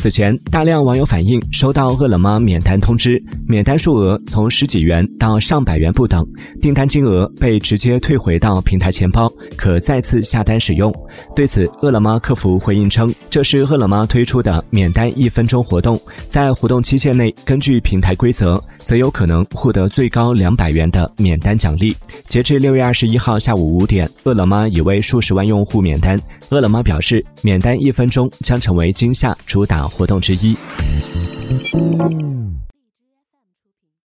[0.00, 6.26] 此前，大量网友反映收到饿了么免单通知，免单数额从十几元到上百元不等，
[6.58, 10.90] 订单金额被直接退回到平台钱包，可再次下单使用。
[11.36, 18.58] 对此，饿了么客服回应称，这是饿了么推出的免单一分钟活动，在活动期限内，根据平台规则，
[18.90, 21.96] 则有可能获得最高两百元的免单奖励。
[22.26, 26.20] 截至六月二十一号下午五点，饿了么已为数十万用户免单。
[26.48, 30.56] 饿了么表示，免单一分钟将成为今夏主打活动之一。